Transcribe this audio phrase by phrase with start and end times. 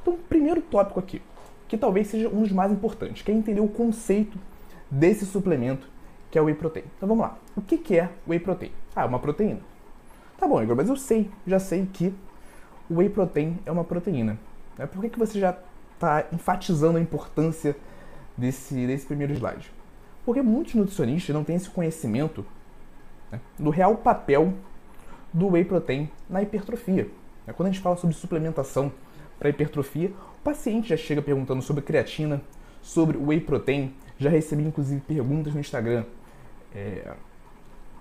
[0.00, 1.20] Então, primeiro tópico aqui,
[1.68, 4.38] que talvez seja um dos mais importantes, que é entender o conceito
[4.90, 5.88] desse suplemento
[6.30, 6.84] que é o whey protein.
[6.96, 7.38] Então vamos lá.
[7.56, 8.70] O que, que é whey protein?
[8.94, 9.60] Ah, é uma proteína.
[10.38, 12.14] Tá bom, Igor, mas eu sei, já sei que
[12.90, 14.38] o whey protein é uma proteína.
[14.76, 14.86] Né?
[14.86, 15.56] Por que, que você já
[15.94, 17.76] está enfatizando a importância
[18.36, 19.72] desse, desse primeiro slide?
[20.26, 22.44] Porque muitos nutricionistas não têm esse conhecimento
[23.30, 24.52] né, do real papel
[25.32, 27.08] do whey protein na hipertrofia.
[27.46, 27.52] Né?
[27.52, 28.92] Quando a gente fala sobre suplementação
[29.38, 30.10] para hipertrofia,
[30.40, 32.42] o paciente já chega perguntando sobre creatina,
[32.82, 33.94] sobre whey protein.
[34.18, 36.04] Já recebi inclusive perguntas no Instagram
[36.74, 37.14] é,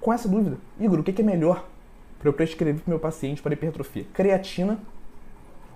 [0.01, 0.57] com essa dúvida.
[0.79, 1.67] Igor, o que é melhor
[2.17, 4.05] para eu prescrever para meu paciente para hipertrofia?
[4.13, 4.79] Creatina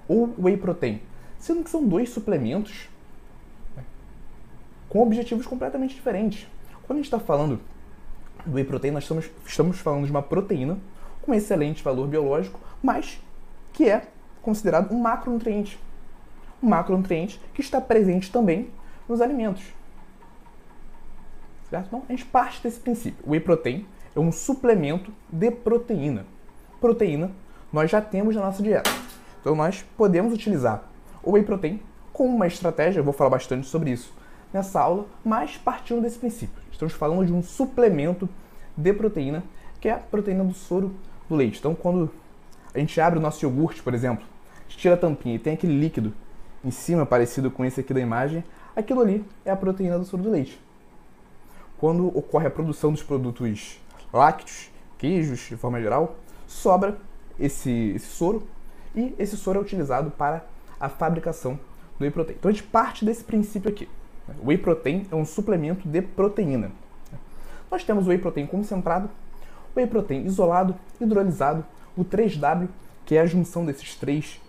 [0.07, 0.99] ou whey protein?
[1.37, 2.89] Sendo que são dois suplementos
[4.89, 6.47] com objetivos completamente diferentes.
[6.83, 7.61] Quando a gente está falando
[8.45, 10.77] do whey protein, nós estamos, estamos falando de uma proteína
[11.21, 13.21] com excelente valor biológico, mas
[13.71, 14.07] que é
[14.41, 15.79] considerado um macronutriente.
[16.61, 18.71] Um macronutriente que está presente também
[19.07, 19.63] nos alimentos.
[21.69, 21.85] Certo?
[21.85, 23.23] Então, a gente parte desse princípio.
[23.25, 26.25] O whey protein é um suplemento de proteína.
[26.81, 27.31] Proteína
[27.71, 28.89] nós já temos na nossa dieta.
[29.39, 30.83] Então, nós podemos utilizar
[31.21, 31.79] o whey protein
[32.11, 34.11] com uma estratégia, eu vou falar bastante sobre isso
[34.53, 36.61] nessa aula, mas partindo desse princípio.
[36.71, 38.27] Estamos falando de um suplemento
[38.75, 39.43] de proteína,
[39.79, 40.93] que é a proteína do soro
[41.27, 41.59] do leite.
[41.59, 42.09] Então, quando
[42.73, 44.25] a gente abre o nosso iogurte, por exemplo,
[44.67, 46.13] tira a tampinha e tem aquele líquido
[46.63, 48.43] em cima, parecido com esse aqui da imagem,
[48.75, 50.59] aquilo ali é a proteína do soro do leite.
[51.77, 53.79] Quando ocorre a produção dos produtos
[54.11, 56.15] lácteos, queijos, de forma geral,
[56.47, 56.97] sobra
[57.39, 58.47] esse, esse soro
[58.95, 60.45] e esse soro é utilizado para
[60.79, 61.59] a fabricação
[61.97, 62.35] do whey protein.
[62.37, 63.87] Então a gente parte desse princípio aqui.
[64.43, 66.71] Whey protein é um suplemento de proteína.
[67.69, 69.09] Nós temos o whey protein concentrado,
[69.75, 71.63] o whey protein isolado, hidrolisado,
[71.95, 72.67] o 3W,
[73.05, 74.41] que é a junção desses três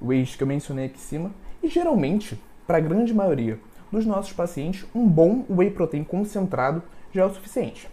[0.00, 1.30] whey's que eu mencionei aqui em cima,
[1.62, 3.58] e geralmente, para a grande maioria
[3.90, 7.88] dos nossos pacientes, um bom whey protein concentrado já é o suficiente.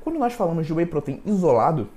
[0.00, 1.88] Quando nós falamos de whey protein isolado,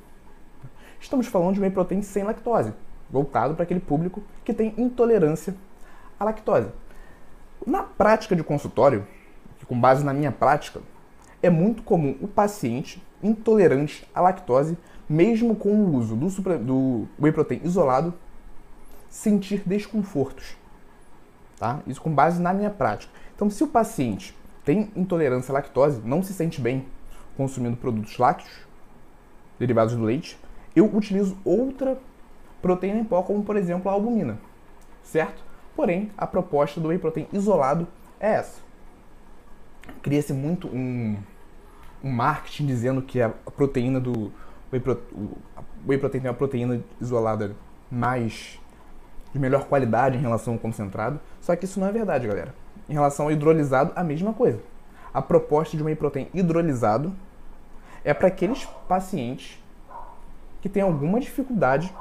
[0.99, 2.73] estamos falando de whey protein sem lactose,
[3.09, 5.55] voltado para aquele público que tem intolerância
[6.19, 6.69] à lactose.
[7.66, 9.06] Na prática de consultório,
[9.68, 10.81] com base na minha prática,
[11.41, 16.28] é muito comum o paciente intolerante à lactose, mesmo com o uso do,
[16.59, 18.13] do whey protein isolado,
[19.09, 20.56] sentir desconfortos.
[21.59, 21.79] Tá?
[21.88, 23.12] Isso com base na minha prática.
[23.35, 26.85] Então, se o paciente tem intolerância à lactose, não se sente bem
[27.35, 28.67] consumindo produtos lácteos,
[29.59, 30.38] derivados do leite,
[30.75, 31.97] eu utilizo outra
[32.62, 34.40] proteína em pó, como por exemplo a albumina,
[35.03, 35.44] certo?
[35.77, 37.88] Porém, a proposta do whey protein isolado
[38.19, 38.59] é essa.
[40.01, 41.15] Cria-se muito um,
[42.03, 44.31] um marketing dizendo que a proteína do
[44.73, 45.37] whey, pro, o
[45.87, 47.55] whey protein tem uma proteína isolada
[47.91, 48.59] mais
[49.31, 52.55] de melhor qualidade em relação ao concentrado, só que isso não é verdade, galera.
[52.89, 54.59] Em relação ao hidrolisado, a mesma coisa.
[55.13, 57.16] A proposta de um whey protein hidrolisado
[58.03, 59.63] é para aqueles pacientes
[60.59, 61.93] que têm alguma dificuldade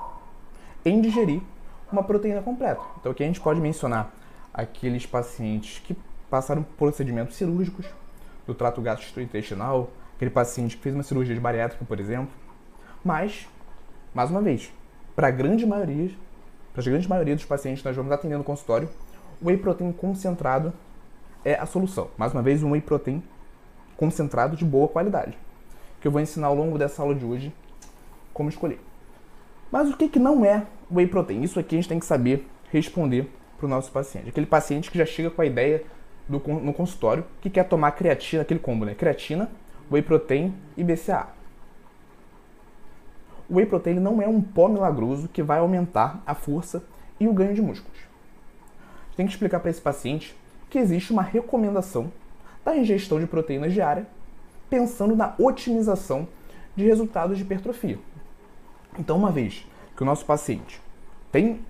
[0.82, 1.42] em digerir
[1.91, 2.80] uma proteína completa.
[3.00, 4.12] Então aqui a gente pode mencionar
[4.52, 5.97] aqueles pacientes que
[6.30, 7.86] passaram por procedimentos cirúrgicos
[8.47, 12.32] do trato gastrointestinal, aquele paciente que fez uma cirurgia de bariátrica, por exemplo.
[13.04, 13.47] Mas,
[14.14, 14.72] mais uma vez,
[15.14, 16.10] para a grande maioria,
[16.72, 18.88] para a grande maioria dos pacientes que nós vamos atendendo no consultório,
[19.41, 20.72] o whey protein concentrado
[21.44, 22.08] é a solução.
[22.16, 23.22] Mais uma vez, um whey protein
[23.97, 25.36] concentrado de boa qualidade,
[26.00, 27.54] que eu vou ensinar ao longo dessa aula de hoje
[28.32, 28.80] como escolher.
[29.71, 31.43] Mas o que, que não é whey protein?
[31.43, 34.28] Isso aqui a gente tem que saber responder para o nosso paciente.
[34.28, 35.82] Aquele paciente que já chega com a ideia
[36.28, 38.94] do, no consultório que quer tomar creatina, aquele combo, né?
[38.94, 39.50] Creatina,
[39.91, 41.28] whey protein e BCA.
[43.49, 46.83] O whey protein não é um pó milagroso que vai aumentar a força
[47.19, 47.98] e o ganho de músculos.
[49.16, 50.37] Tem que explicar para esse paciente
[50.69, 52.12] que existe uma recomendação
[52.65, 54.06] da ingestão de proteínas diária,
[54.69, 56.27] pensando na otimização
[56.74, 57.98] de resultados de hipertrofia.
[58.98, 59.66] Então, uma vez
[59.97, 60.81] que o nosso paciente
[61.31, 61.60] tem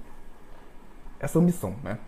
[1.18, 1.98] essa ambição, né?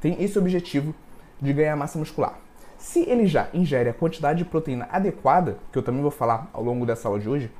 [0.00, 0.94] tem esse objetivo
[1.40, 2.38] de ganhar massa muscular,
[2.78, 6.62] se ele já ingere a quantidade de proteína adequada, que eu também vou falar ao
[6.62, 7.50] longo dessa aula de hoje,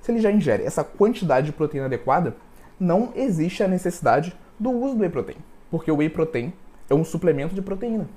[0.00, 2.36] se ele já ingere essa quantidade de proteína adequada,
[2.78, 5.36] não existe a necessidade do uso do whey protein,
[5.70, 6.52] porque o whey protein
[6.88, 8.08] é um suplemento de proteína.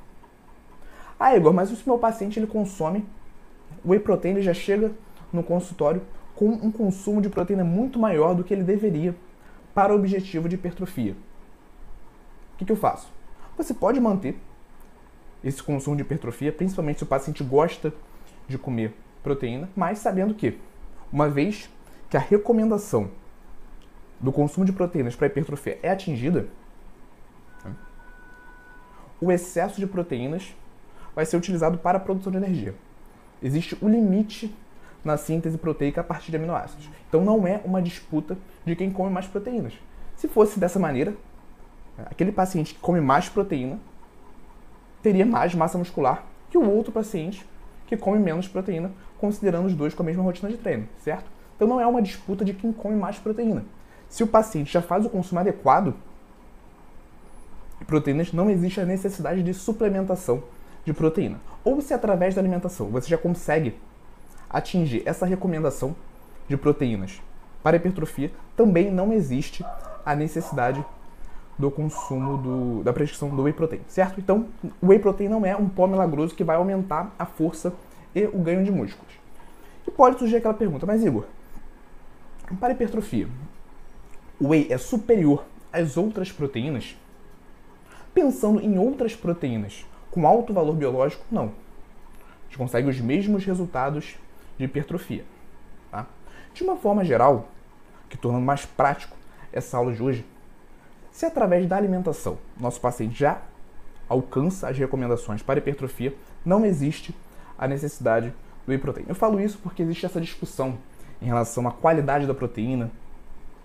[1.20, 3.06] Ah, Igor, mas se o meu paciente ele consome
[3.86, 4.92] whey protein, ele já chega
[5.34, 6.02] no consultório
[6.36, 9.16] com um consumo de proteína muito maior do que ele deveria
[9.74, 11.14] para o objetivo de hipertrofia.
[12.54, 13.12] O que, que eu faço?
[13.58, 14.38] Você pode manter
[15.44, 17.94] esse consumo de hipertrofia, principalmente se o paciente gosta
[18.48, 18.94] de comer
[19.24, 20.58] proteína, mas sabendo que,
[21.12, 21.70] uma vez
[22.10, 23.10] que a recomendação
[24.20, 26.48] do consumo de proteínas para hipertrofia é atingida,
[29.20, 30.56] o excesso de proteínas
[31.16, 32.74] vai ser utilizado para a produção de energia.
[33.42, 34.54] Existe o um limite
[35.04, 36.90] na síntese proteica a partir de aminoácidos.
[37.08, 39.74] Então não é uma disputa de quem come mais proteínas.
[40.16, 41.16] Se fosse dessa maneira,
[42.06, 43.80] aquele paciente que come mais proteína
[45.02, 47.46] teria mais massa muscular que o outro paciente
[47.88, 51.26] que come menos proteína, considerando os dois com a mesma rotina de treino, certo?
[51.56, 53.66] Então não é uma disputa de quem come mais proteína.
[54.08, 55.94] Se o paciente já faz o consumo adequado
[57.80, 60.44] de proteínas, não existe a necessidade de suplementação
[60.86, 61.40] de proteína.
[61.64, 63.76] Ou se através da alimentação você já consegue
[64.52, 65.96] atingir essa recomendação
[66.48, 67.22] de proteínas
[67.64, 69.66] para hipertrofia, também não existe
[70.06, 70.84] a necessidade
[71.58, 74.20] do consumo do, da prescrição do whey protein, certo?
[74.20, 74.48] Então,
[74.82, 77.74] o whey protein não é um pó milagroso que vai aumentar a força
[78.16, 79.14] e o ganho de músculos.
[79.88, 81.26] E pode surgir aquela pergunta, mas Igor,
[82.60, 83.28] para hipertrofia,
[84.40, 86.98] o whey é superior às outras proteínas?
[88.14, 91.46] Pensando em outras proteínas com alto valor biológico, não.
[91.46, 94.18] A gente consegue os mesmos resultados
[94.62, 95.26] de hipertrofia.
[95.90, 96.06] Tá?
[96.54, 97.50] De uma forma geral,
[98.08, 99.18] que tornando mais prático
[99.52, 100.26] essa aula de hoje,
[101.12, 103.42] se através da alimentação nosso paciente já
[104.08, 106.14] alcança as recomendações para hipertrofia,
[106.46, 107.16] não existe
[107.58, 108.34] a necessidade
[108.66, 109.06] do whey protein.
[109.08, 110.78] Eu falo isso porque existe essa discussão
[111.22, 112.92] em relação à qualidade da proteína,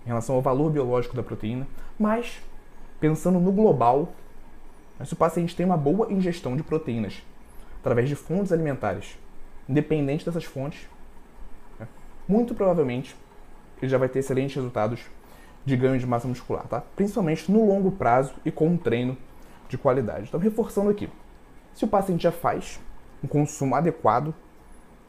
[0.05, 1.67] em relação ao valor biológico da proteína,
[1.99, 2.41] mas
[2.99, 4.13] pensando no global,
[5.03, 7.21] se o paciente tem uma boa ingestão de proteínas
[7.79, 9.17] através de fontes alimentares,
[9.67, 10.87] independente dessas fontes,
[11.79, 11.87] né,
[12.27, 13.15] muito provavelmente
[13.81, 15.01] ele já vai ter excelentes resultados
[15.65, 16.81] de ganho de massa muscular, tá?
[16.95, 19.17] Principalmente no longo prazo e com um treino
[19.67, 20.27] de qualidade.
[20.27, 21.09] Então, reforçando aqui,
[21.73, 22.79] se o paciente já faz
[23.23, 24.33] um consumo adequado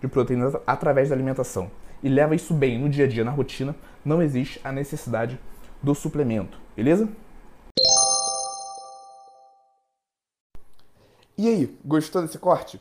[0.01, 1.71] de proteínas através da alimentação
[2.03, 3.75] e leva isso bem no dia a dia, na rotina,
[4.05, 5.39] não existe a necessidade
[5.83, 7.09] do suplemento, beleza?
[11.37, 12.81] E aí, gostou desse corte?